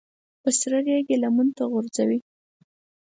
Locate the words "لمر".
1.23-1.47